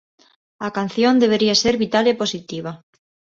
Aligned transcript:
A 0.67 0.69
canción 0.77 1.15
debería 1.23 1.59
ser 1.63 1.75
vital 1.83 2.05
e 2.11 2.19
positiva. 2.21 2.71